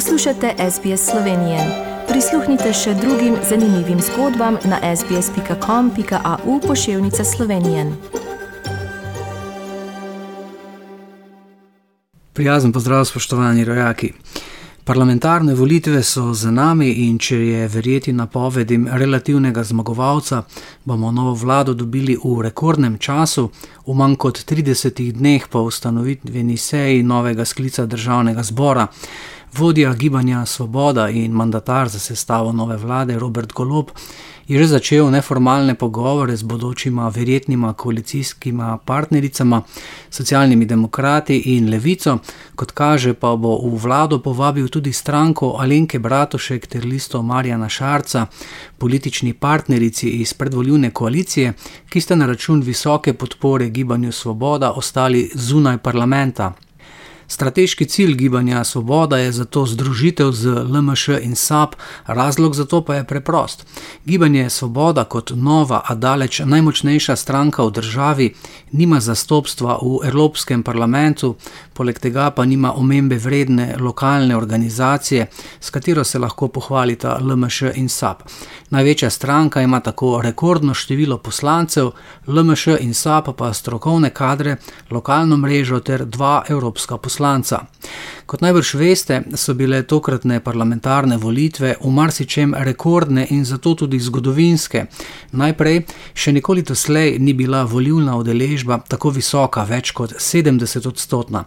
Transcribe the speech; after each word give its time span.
Poslušate 0.00 0.54
SBS 0.70 1.10
Slovenije. 1.10 1.58
Prisluhnite 2.08 2.72
še 2.72 2.94
drugim 2.94 3.34
zanimivim 3.48 3.98
zgodbam 4.00 4.56
na 4.64 4.96
sbsp.com.au 4.96 6.60
pošiljka 6.60 7.24
Slovenije. 7.24 7.92
Prijazen 12.32 12.72
pozdrav, 12.72 13.04
spoštovani 13.04 13.64
rojaki. 13.64 14.12
Parlamentarne 14.84 15.54
volitve 15.54 16.02
so 16.02 16.32
za 16.32 16.50
nami 16.50 16.88
in 16.90 17.18
če 17.18 17.36
je 17.36 17.68
verjeti 17.68 18.12
napovedim 18.12 18.88
relativnega 18.92 19.64
zmagovalca, 19.64 20.42
bomo 20.84 21.12
novo 21.12 21.34
vlado 21.34 21.74
dobili 21.74 22.16
v 22.24 22.42
rekordnem 22.42 22.96
času, 22.98 23.50
v 23.86 23.94
manj 23.94 24.16
kot 24.16 24.40
30 24.48 25.12
dneh 25.12 25.48
po 25.48 25.60
ustanovitveni 25.68 26.56
seji 26.56 27.02
novega 27.02 27.44
sklica 27.44 27.86
državnega 27.86 28.42
zbora. 28.42 28.86
Vodja 29.52 29.94
gibanja 29.94 30.46
Svoboda 30.46 31.08
in 31.08 31.32
mandatar 31.32 31.88
za 31.88 31.98
sestavo 31.98 32.52
nove 32.52 32.76
vlade 32.76 33.18
Robert 33.18 33.52
Golob 33.52 33.90
je 34.50 34.58
že 34.58 34.66
začel 34.66 35.10
neformalne 35.10 35.74
pogovore 35.74 36.36
z 36.36 36.42
bodočima 36.42 37.08
verjetnima 37.08 37.72
koalicijskima 37.72 38.78
partnericama, 38.84 39.62
socialnimi 40.10 40.66
demokrati 40.66 41.54
in 41.54 41.70
levico, 41.70 42.18
kot 42.54 42.72
kaže, 42.72 43.14
pa 43.14 43.36
bo 43.36 43.54
v 43.62 43.78
vlado 43.78 44.18
povabil 44.18 44.68
tudi 44.68 44.92
stranko 44.92 45.54
Alenke 45.60 45.98
Bratošek 45.98 46.66
ter 46.66 46.84
listo 46.84 47.22
Marjana 47.22 47.68
Šarca, 47.68 48.26
politični 48.78 49.34
partnerici 49.34 50.08
iz 50.08 50.34
predvoljune 50.34 50.90
koalicije, 50.90 51.52
ki 51.88 52.00
sta 52.00 52.14
na 52.14 52.26
račun 52.26 52.62
visoke 52.62 53.14
podpore 53.14 53.70
gibanju 53.70 54.12
Svoboda 54.12 54.72
ostali 54.72 55.30
zunaj 55.34 55.78
parlamenta. 55.78 56.52
Strateški 57.30 57.86
cilj 57.86 58.14
gibanja 58.14 58.64
Svoboda 58.64 59.18
je 59.18 59.32
zato 59.32 59.66
združitev 59.66 60.32
z 60.32 60.46
LMŠ 60.48 61.08
in 61.22 61.36
SAP, 61.36 61.74
razlog 62.06 62.54
za 62.54 62.64
to 62.64 62.84
pa 62.84 62.94
je 62.94 63.04
preprost. 63.04 63.66
Gibanje 64.04 64.50
Svoboda 64.50 65.04
kot 65.04 65.30
nova, 65.36 65.82
a 65.86 65.94
daleč 65.94 66.40
najmočnejša 66.44 67.16
stranka 67.16 67.62
v 67.62 67.70
državi 67.70 68.34
nima 68.72 69.00
zastopstva 69.00 69.78
v 69.82 70.08
Evropskem 70.08 70.62
parlamentu, 70.62 71.36
poleg 71.72 71.98
tega 71.98 72.30
pa 72.30 72.44
nima 72.44 72.72
omembe 72.74 73.18
vredne 73.18 73.76
lokalne 73.78 74.36
organizacije, 74.36 75.26
s 75.60 75.70
katero 75.70 76.04
se 76.04 76.18
lahko 76.18 76.48
pohvalita 76.48 77.18
LMŠ 77.22 77.62
in 77.74 77.88
SAP. 77.88 78.22
Največja 78.70 79.10
stranka 79.10 79.62
ima 79.62 79.80
tako 79.80 80.20
rekordno 80.22 80.74
število 80.74 81.18
poslancev, 81.18 81.90
LMŠ 82.26 82.66
in 82.80 82.94
SAP 82.94 83.36
pa 83.36 83.52
strokovne 83.52 84.10
kadre, 84.10 84.56
lokalno 84.90 85.36
mrežo 85.36 85.80
ter 85.80 86.04
dva 86.04 86.42
evropska 86.48 86.96
poslanca. 86.96 87.19
Kot 88.30 88.44
najbrž 88.44 88.74
veste, 88.78 89.16
so 89.34 89.56
bile 89.58 89.80
tokratne 89.82 90.36
parlamentarne 90.40 91.16
volitve 91.18 91.72
v 91.82 91.90
marsičem 91.90 92.52
rekordne 92.54 93.24
in 93.30 93.44
zato 93.44 93.72
tudi 93.74 93.98
zgodovinske. 93.98 94.84
Najprej, 95.32 95.80
še 96.14 96.30
nikoli 96.36 96.62
doslej 96.62 97.18
ni 97.18 97.34
bila 97.34 97.64
volilna 97.66 98.14
udeležba 98.20 98.78
tako 98.86 99.10
visoka, 99.16 99.64
več 99.66 99.90
kot 99.90 100.14
70 100.22 100.86
odstotna. 100.86 101.42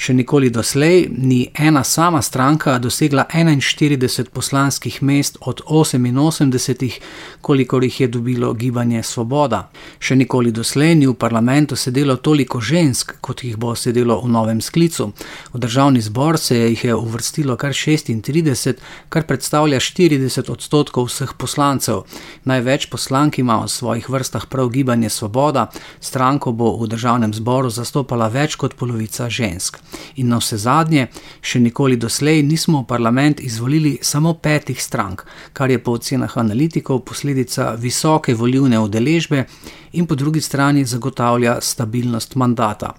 Še 0.00 0.14
nikoli 0.16 0.48
doslej 0.48 1.10
ni 1.12 1.42
ena 1.52 1.84
sama 1.84 2.22
stranka 2.22 2.78
dosegla 2.78 3.26
41 3.28 4.32
poslanskih 4.32 5.02
mest 5.02 5.36
od 5.40 5.60
88, 5.68 6.98
kolikor 7.40 7.84
jih 7.84 8.00
je 8.00 8.08
dobilo 8.08 8.54
gibanje 8.54 9.02
Svoboda. 9.02 9.66
Še 10.00 10.16
nikoli 10.16 10.48
doslej 10.48 10.96
ni 10.96 11.12
v 11.12 11.14
parlamentu 11.14 11.76
sedelo 11.76 12.16
toliko 12.16 12.60
žensk, 12.60 13.18
kot 13.20 13.44
jih 13.44 13.60
bo 13.60 13.76
sedelo 13.76 14.16
v 14.24 14.32
novem 14.32 14.64
sklicu. 14.64 15.11
V 15.52 15.58
državni 15.58 16.00
zbor 16.00 16.38
se 16.38 16.56
jih 16.56 16.84
je 16.84 16.94
uvrstilo 16.94 17.56
kar 17.56 17.72
36, 17.72 18.74
kar 19.08 19.26
predstavlja 19.26 19.80
40 19.80 20.50
odstotkov 20.50 21.06
vseh 21.10 21.34
poslancev. 21.38 22.02
Največ 22.44 22.86
poslank 22.90 23.38
ima 23.38 23.60
v 23.64 23.68
svojih 23.68 24.08
vrstah 24.08 24.46
prav 24.46 24.68
gibanje 24.68 25.10
Svoboda, 25.10 25.66
stranko 26.00 26.52
bo 26.52 26.76
v 26.76 26.88
državnem 26.88 27.34
zboru 27.34 27.70
zastopala 27.70 28.28
več 28.28 28.56
kot 28.56 28.74
polovica 28.74 29.28
žensk. 29.28 29.78
In 30.16 30.28
na 30.28 30.40
vse 30.40 30.56
zadnje, 30.56 31.08
še 31.40 31.60
nikoli 31.60 31.96
doslej 31.96 32.42
nismo 32.42 32.82
v 32.82 32.88
parlament 32.88 33.40
izvolili 33.40 33.98
samo 34.02 34.34
petih 34.34 34.82
strank, 34.82 35.26
kar 35.52 35.70
je 35.70 35.78
po 35.78 35.98
ocenah 35.98 36.36
analitikov 36.36 37.04
posledica 37.04 37.74
visoke 37.78 38.34
volivne 38.34 38.80
udeležbe 38.80 39.46
in 39.92 40.06
po 40.06 40.14
drugi 40.14 40.40
strani 40.40 40.84
zagotavlja 40.84 41.60
stabilnost 41.60 42.36
mandata. 42.36 42.94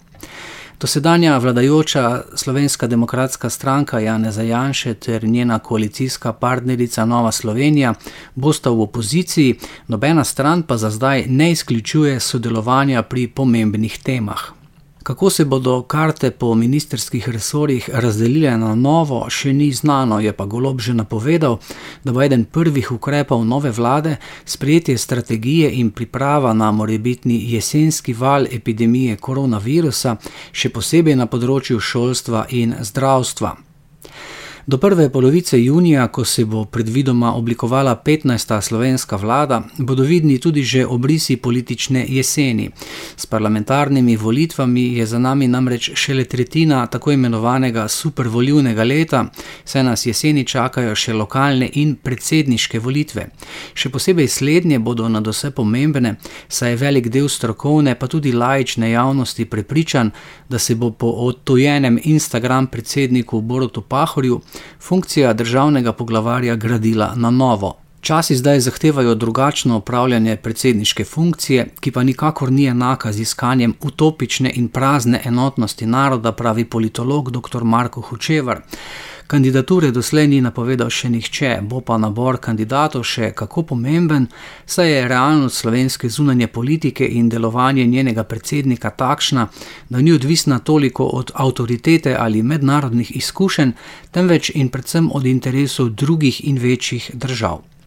Dosedanja 0.84 1.38
vladajoča 1.38 2.22
slovenska 2.36 2.88
demokratska 2.88 3.50
stranka 3.50 4.00
Jana 4.00 4.32
Zajanše 4.32 4.94
ter 4.94 5.24
njena 5.24 5.60
koalicijska 5.60 6.34
partnerica 6.34 7.06
Nova 7.06 7.32
Slovenija 7.32 7.94
bosta 8.36 8.70
v 8.70 8.82
opoziciji, 8.82 9.56
nobena 9.88 10.24
stran 10.24 10.64
pa 10.64 10.78
za 10.78 10.90
zdaj 10.90 11.26
ne 11.28 11.52
izključuje 11.52 12.20
sodelovanja 12.20 13.04
pri 13.04 13.28
pomembnih 13.28 14.00
temah. 14.04 14.63
Kako 15.04 15.30
se 15.30 15.46
bodo 15.46 15.82
karte 15.82 16.32
po 16.32 16.56
ministerskih 16.56 17.30
resorjih 17.30 17.90
razdelile 17.94 18.58
na 18.58 18.76
novo, 18.76 19.26
še 19.30 19.52
ni 19.54 19.68
znano, 19.72 20.20
je 20.24 20.32
pa 20.34 20.46
Golob 20.46 20.80
že 20.80 20.94
napovedal, 20.94 21.58
da 22.04 22.12
bo 22.16 22.22
eden 22.24 22.46
prvih 22.46 22.92
ukrepov 22.92 23.44
nove 23.46 23.72
vlade 23.72 24.16
sprejetje 24.46 24.98
strategije 24.98 25.74
in 25.80 25.92
priprava 25.92 26.54
na 26.54 26.72
morebitni 26.72 27.42
jesenski 27.52 28.14
val 28.14 28.48
epidemije 28.52 29.18
koronavirusa, 29.18 30.16
še 30.52 30.72
posebej 30.72 31.20
na 31.20 31.28
področju 31.28 31.80
šolstva 31.80 32.46
in 32.50 32.76
zdravstva. 32.80 33.56
Do 34.66 34.78
prve 34.78 35.10
polovice 35.10 35.64
junija, 35.64 36.08
ko 36.08 36.26
se 36.26 36.46
bo 36.46 36.66
predvidoma 36.66 37.34
oblikovala 37.36 38.02
15. 38.06 38.62
slovenska 38.62 39.16
vlada, 39.16 39.62
bodo 39.78 40.04
vidni 40.04 40.40
tudi 40.40 40.64
že 40.64 40.86
obrisi 40.86 41.38
politične 41.38 42.06
jeseni. 42.10 42.70
S 43.16 43.26
parlamentarnimi 43.26 44.16
volitvami 44.16 44.82
je 44.94 45.06
za 45.06 45.20
nami 45.20 45.48
namreč 45.48 45.92
šele 45.94 46.24
tretjina 46.24 46.88
tako 46.88 47.12
imenovanega 47.12 47.88
supervoljivnega 47.88 48.84
leta, 48.84 49.26
saj 49.66 49.84
nas 49.84 50.06
jeseni 50.06 50.46
čakajo 50.46 50.96
še 50.96 51.14
lokalne 51.14 51.70
in 51.74 51.96
predsedniške 51.96 52.80
volitve. 52.80 53.28
Še 53.74 53.90
posebej 53.90 54.28
slednje 54.28 54.80
bodo 54.80 55.10
na 55.10 55.20
vse 55.20 55.52
pomembne, 55.52 56.16
saj 56.48 56.70
je 56.70 56.78
velik 56.78 57.10
del 57.10 57.28
strokovne, 57.30 57.96
pa 57.96 58.08
tudi 58.08 58.32
laične 58.32 58.92
javnosti 58.92 59.46
prepričan, 59.46 60.12
da 60.50 60.60
se 60.60 60.76
bo 60.76 60.92
po 60.92 61.08
odtojenem 61.08 62.00
Instagram 62.04 62.68
predsedniku 62.68 63.42
Borotu 63.42 63.82
Pahorju 63.82 64.42
funkcija 64.82 65.34
državnega 65.34 65.94
poglavarja 65.94 66.56
gradila 66.56 67.14
na 67.16 67.32
novo. 67.32 67.83
Časi 68.04 68.36
zdaj 68.36 68.60
zahtevajo 68.60 69.16
drugačno 69.16 69.78
upravljanje 69.78 70.36
predsedniške 70.36 71.04
funkcije, 71.04 71.68
ki 71.80 71.92
pa 71.92 72.04
nikakor 72.04 72.52
ni 72.52 72.66
enaka 72.66 73.12
z 73.12 73.22
iskanjem 73.22 73.74
utopične 73.82 74.52
in 74.56 74.68
prazne 74.68 75.22
enotnosti 75.26 75.86
naroda, 75.86 76.32
pravi 76.32 76.66
politolog 76.66 77.32
dr. 77.32 77.64
Marko 77.64 78.02
Hučevar. 78.02 78.62
Kandidature 79.28 79.92
doslej 79.92 80.28
ni 80.28 80.42
napovedal 80.42 80.90
še 80.90 81.10
nihče, 81.16 81.54
bo 81.62 81.80
pa 81.80 81.98
nabor 81.98 82.42
kandidatov 82.44 83.08
še 83.08 83.32
kako 83.32 83.64
pomemben, 83.72 84.28
saj 84.66 84.92
je 84.92 85.08
realnost 85.08 85.64
slovenske 85.64 86.10
zunanje 86.10 86.48
politike 86.48 87.08
in 87.08 87.30
delovanje 87.30 87.88
njenega 87.88 88.24
predsednika 88.24 88.90
takšna, 88.90 89.48
da 89.90 90.02
ni 90.02 90.12
odvisna 90.12 90.60
toliko 90.60 91.06
od 91.06 91.32
avtoritete 91.34 92.18
ali 92.20 92.44
mednarodnih 92.44 93.16
izkušenj, 93.16 93.72
temveč 94.12 94.52
in 94.56 94.70
predvsem 94.70 95.12
od 95.12 95.26
interesov 95.26 95.90
drugih 95.90 96.48
in 96.48 96.60
večjih 96.60 97.12
držav. 97.14 97.73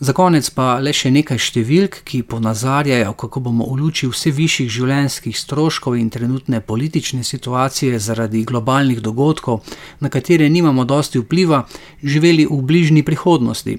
Za 0.00 0.14
konec 0.16 0.46
pa 0.56 0.78
le 0.80 0.94
še 0.96 1.10
nekaj 1.12 1.36
številk, 1.36 1.98
ki 2.08 2.22
ponazarjajo, 2.24 3.10
kako 3.20 3.42
bomo 3.44 3.66
v 3.68 3.82
luči 3.82 4.06
vse 4.08 4.30
višjih 4.32 4.70
življenjskih 4.72 5.36
stroškov 5.36 5.98
in 6.00 6.06
trenutne 6.08 6.62
politične 6.64 7.20
situacije 7.20 7.98
zaradi 8.00 8.40
globalnih 8.48 9.02
dogodkov, 9.04 9.60
na 10.00 10.08
katere 10.08 10.48
nimamo 10.48 10.86
dosti 10.88 11.20
vpliva, 11.20 11.66
živeli 12.00 12.46
v 12.48 12.56
bližnji 12.64 13.02
prihodnosti. 13.04 13.74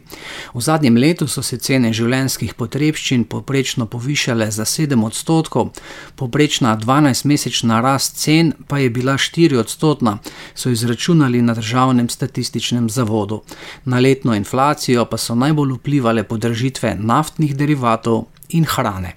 V 0.54 0.62
zadnjem 0.62 1.00
letu 1.02 1.26
so 1.26 1.42
se 1.42 1.58
cene 1.58 1.90
življenjskih 1.90 2.54
potrebščin 2.54 3.26
poprečno 3.26 3.90
povišale 3.90 4.52
za 4.54 4.70
7 4.70 5.02
odstotkov, 5.02 5.74
poprečna 6.22 6.76
12-mesečna 6.78 7.82
rast 7.82 8.22
cen 8.22 8.54
pa 8.70 8.78
je 8.78 8.94
bila 8.94 9.18
4 9.18 9.58
odstotna, 9.58 10.20
so 10.54 10.70
izračunali 10.70 11.42
na 11.42 11.58
državnem 11.58 12.14
statističnem 12.14 12.94
zavodu. 12.94 13.42
Na 13.90 13.98
letno 13.98 14.38
inflacijo 14.38 15.10
pa 15.10 15.18
so 15.18 15.34
najbolj 15.34 15.80
vplivali 15.82 16.11
zahtevale 16.12 16.24
podražitve 16.24 16.96
naftnih 17.00 17.56
derivatov 17.56 18.26
in 18.50 18.66
hrane. 18.66 19.16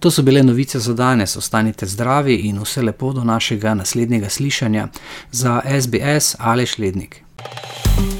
To 0.00 0.10
so 0.10 0.22
bile 0.22 0.42
novice 0.42 0.78
za 0.78 0.92
danes, 0.92 1.36
ostanite 1.36 1.86
zdravi 1.86 2.34
in 2.48 2.58
vse 2.60 2.82
lepo 2.82 3.12
do 3.12 3.24
našega 3.24 3.74
naslednjega 3.74 4.28
slišanja 4.28 4.88
za 5.32 5.62
SBS 5.80 6.36
ali 6.38 6.66
Šlednik. 6.66 7.22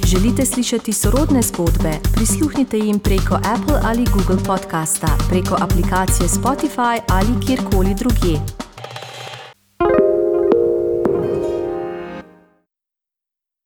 Želite 0.07 0.47
slišati 0.47 0.93
sorodne 0.93 1.43
zgodbe? 1.43 1.93
Prisluhnite 2.15 2.79
jim 2.79 2.99
preko 2.99 3.35
Apple 3.35 3.81
ali 3.83 4.05
Google 4.13 4.45
podcasta, 4.47 5.09
preko 5.29 5.57
aplikacije 5.61 6.29
Spotify 6.29 7.01
ali 7.09 7.47
kjerkoli 7.47 7.95
drugje. 7.95 8.64